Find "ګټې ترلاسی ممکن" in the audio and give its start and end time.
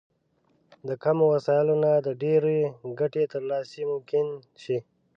2.99-4.25